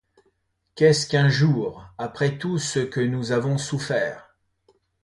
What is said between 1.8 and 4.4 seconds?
après tout ce que nous avons souffert?